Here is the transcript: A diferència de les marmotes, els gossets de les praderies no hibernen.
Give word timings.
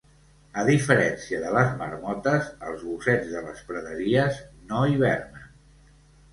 A 0.61 0.61
diferència 0.69 1.41
de 1.43 1.51
les 1.57 1.69
marmotes, 1.81 2.49
els 2.71 2.87
gossets 2.87 3.31
de 3.37 3.45
les 3.51 3.63
praderies 3.69 4.43
no 4.73 4.85
hibernen. 4.97 5.49